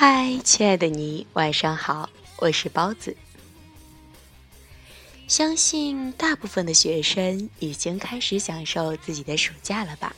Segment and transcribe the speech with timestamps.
[0.00, 3.16] 嗨，亲爱的你，晚上好，我是包子。
[5.26, 10.14] 相信大部分的学生已经开始享受自己的暑假了吧？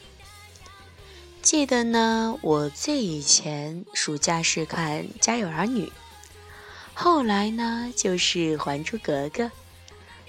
[1.40, 5.86] 记得呢，我最以前暑假是看《家有儿女》，
[6.92, 9.44] 后来呢就是《还珠格格》，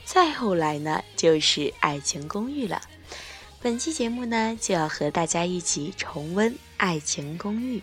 [0.05, 2.81] 再后来呢就是《爱情公寓》了。
[3.61, 7.79] 本期节目呢，就要和大家一起重温《爱情公寓》。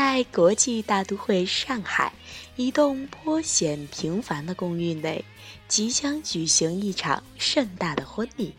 [0.00, 2.12] 在国际大都会上海，
[2.54, 5.24] 一栋颇显平凡的公寓内，
[5.66, 8.54] 即将举行一场盛大的婚礼。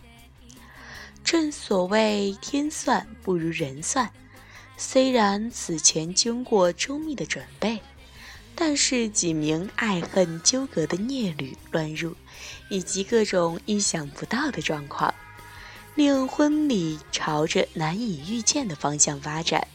[1.23, 4.11] 正所谓天算不如人算，
[4.75, 7.79] 虽然此前经过周密的准备，
[8.53, 12.13] 但是几名爱恨纠葛的孽侣乱入，
[12.69, 15.13] 以及各种意想不到的状况，
[15.95, 19.65] 令婚礼朝着难以预见的方向发展。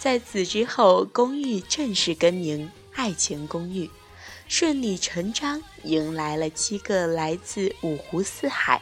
[0.00, 3.90] 在此之后，公寓正式更名“爱情公寓”，
[4.48, 8.80] 顺理成章迎来了七个来自五湖四海、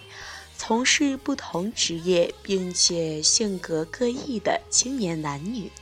[0.57, 5.73] 从事不同职业并且性格各异的青年男女。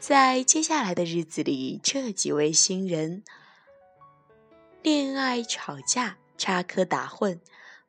[0.00, 3.22] 在接下来的日子里，这几位新人
[4.82, 7.40] 恋爱、吵架、插科打诨。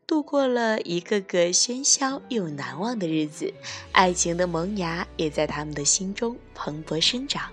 [0.07, 3.53] 度过了一个个喧嚣又难忘的日子，
[3.91, 7.51] 爱情的萌芽也在他们的心中蓬勃生长。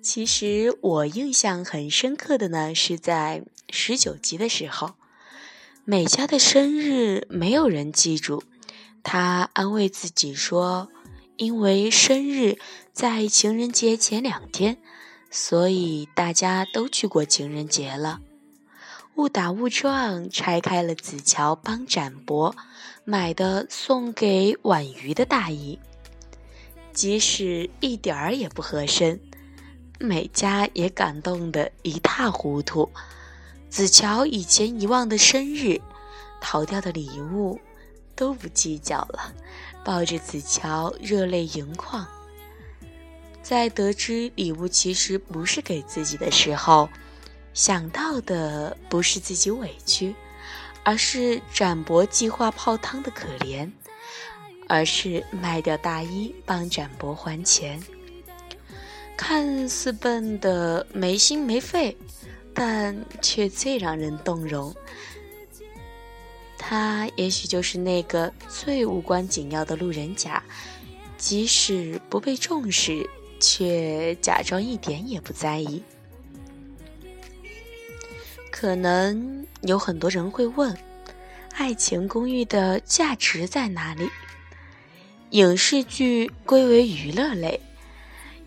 [0.00, 4.94] 其实我印象很深刻的呢，是在十九集的时候，
[5.84, 8.44] 美嘉的生日没有人记住。
[9.02, 10.88] 他安慰自己说
[11.36, 12.58] ：“因为生日
[12.92, 14.78] 在情人节前两天，
[15.30, 18.20] 所以大家都去过情人节了。”
[19.16, 22.56] 误打误撞拆开了子乔帮展博
[23.04, 25.78] 买的送给婉瑜的大衣，
[26.94, 29.20] 即使一点儿也不合身，
[30.00, 32.88] 美嘉也感动得一塌糊涂。
[33.68, 35.78] 子乔以前遗忘的生日，
[36.40, 37.60] 逃掉的礼物。
[38.22, 39.34] 都不计较了，
[39.84, 42.06] 抱着子乔热泪盈眶。
[43.42, 46.88] 在得知礼物其实不是给自己的时候，
[47.52, 50.14] 想到的不是自己委屈，
[50.84, 53.68] 而是展博计划泡汤的可怜，
[54.68, 57.82] 而是卖掉大衣帮展博还钱。
[59.16, 61.96] 看似笨的没心没肺，
[62.54, 64.72] 但却最让人动容。
[66.72, 70.42] 他也许就是那个最无关紧要的路人甲，
[71.18, 73.06] 即使不被重视，
[73.38, 75.82] 却假装一点也不在意。
[78.50, 80.74] 可能有很多人会问，
[81.52, 84.08] 《爱情公寓》的价值在哪里？
[85.32, 87.60] 影视剧归为娱乐类，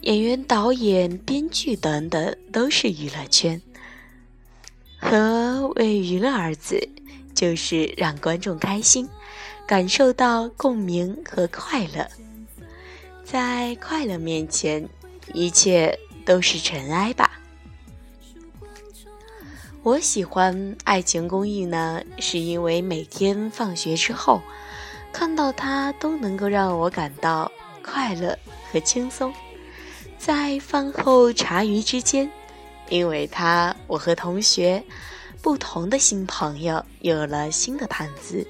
[0.02, 3.62] 演员、导演、编剧等等都是娱乐圈。
[4.98, 6.90] 何为娱乐二字？
[7.36, 9.08] 就是让观众开心，
[9.68, 12.08] 感受到共鸣和快乐。
[13.24, 14.88] 在快乐面前，
[15.34, 17.40] 一切都是尘埃吧。
[19.84, 24.42] 我喜欢《爱情公寓》呢，是因为每天放学之后，
[25.12, 27.52] 看到它都能够让我感到
[27.84, 28.36] 快乐
[28.72, 29.32] 和轻松。
[30.18, 32.32] 在饭后茶余之间，
[32.90, 34.84] 因为它，我和同学。
[35.46, 38.48] 不同的新朋友有了新的谈资，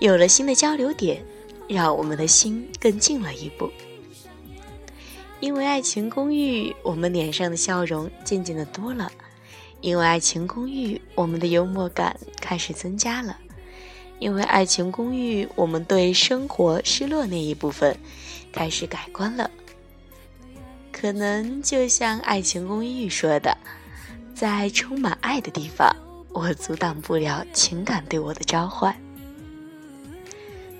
[0.00, 1.24] 有了新的交流点，
[1.68, 3.70] 让我们的心更近了一步。
[5.38, 9.06] 因为爱情公寓，我们脸上的笑容渐渐的多了；
[9.80, 13.36] 因为爱情公寓，我们的幽默感开始增加了；
[14.18, 17.96] 因为爱情公寓，我们对生活失落那一部分
[18.50, 19.48] 开始改观了。
[20.90, 23.56] 可能就像爱情公寓说的。
[24.38, 25.92] 在充满爱的地方，
[26.32, 28.96] 我阻挡不了情感对我的召唤。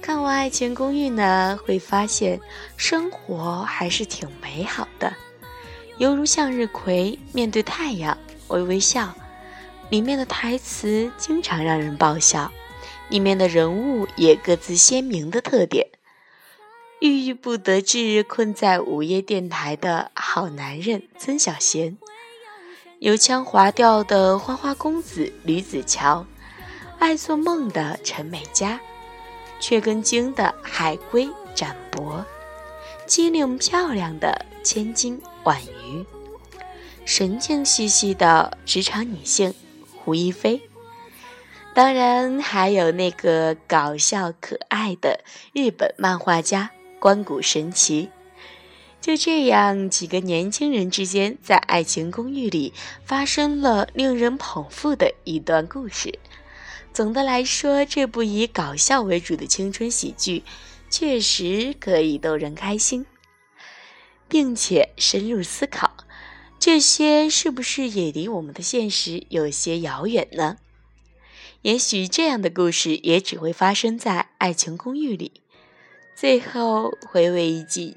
[0.01, 2.41] 看完《爱情公寓》呢，会发现
[2.77, 5.13] 生活还是挺美好的，
[5.97, 8.17] 犹如向日葵面对太阳
[8.47, 9.13] 微微笑。
[9.91, 12.53] 里面的台词经常让人爆笑，
[13.09, 15.89] 里面的人物也各自鲜明的特点。
[17.01, 21.99] 郁郁不得志、困在午夜电台的好男人曾小贤。
[23.01, 26.27] 油腔滑调的花花公子吕子乔，
[26.99, 28.81] 爱做梦的陈美嘉，
[29.61, 32.27] 缺根筋的海龟展博，
[33.07, 36.05] 机灵漂亮的千金婉瑜，
[37.05, 39.55] 神经兮兮的职场女性
[39.97, 40.61] 胡一菲，
[41.75, 45.21] 当然还有那个搞笑可爱的
[45.53, 48.11] 日本漫画家关谷神奇。
[49.01, 52.73] 就这样，几个年轻人之间在爱情公寓里
[53.05, 56.19] 发生了令人捧腹的一段故事。
[56.93, 60.43] 总的来说，这部以搞笑为主的青春喜剧，
[60.91, 63.07] 确实可以逗人开心，
[64.29, 65.97] 并且深入思考，
[66.59, 70.59] 这些是不是也离我们的现实有些遥远呢？
[71.63, 75.41] 也许这样的故事也只会发生在爱情公寓里。
[76.17, 77.97] 最后回味一句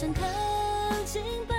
[0.00, 0.22] 想靠
[1.04, 1.54] 近吧，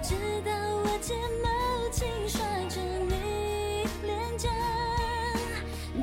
[0.00, 0.14] 直
[0.44, 0.52] 到
[0.84, 1.12] 我睫
[1.42, 4.48] 毛轻刷着你脸颊，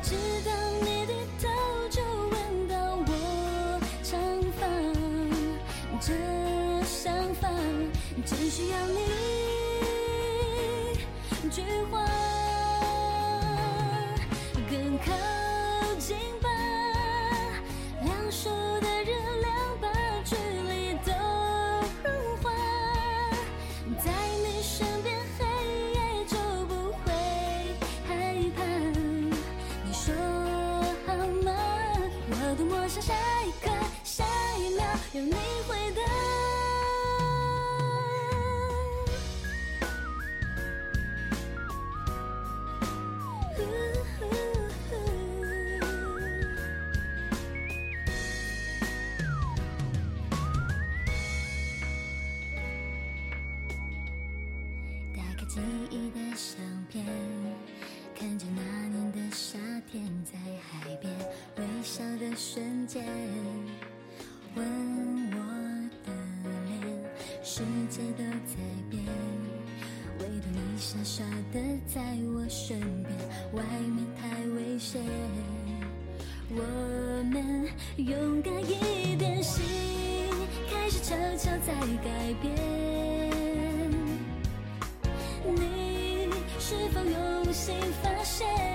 [0.04, 0.52] 直到
[0.82, 1.48] 你低头
[1.90, 2.76] 就吻到
[3.08, 4.20] 我长
[4.60, 4.68] 发。
[6.02, 6.12] 这
[6.84, 7.48] 想法
[8.26, 9.01] 只需要你
[55.90, 57.06] 忆的相片，
[58.16, 59.58] 看着那年的夏
[59.92, 60.38] 天，在
[60.70, 61.12] 海边
[61.58, 63.04] 微笑的瞬间，
[64.56, 64.64] 吻
[65.32, 65.38] 我
[66.06, 66.12] 的
[66.68, 68.56] 脸，世界都在
[68.90, 69.04] 变，
[70.20, 72.02] 唯独你傻傻的在
[72.34, 73.18] 我身边，
[73.54, 75.02] 外面太危险，
[76.50, 76.62] 我
[77.32, 77.68] 们
[77.98, 79.64] 勇敢一点，心
[80.70, 81.74] 开始悄悄在
[82.04, 83.31] 改变。
[86.72, 88.71] 是否用心发现？